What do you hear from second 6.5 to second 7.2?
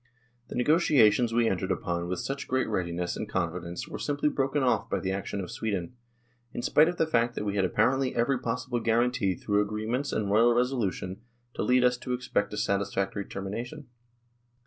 in spite of the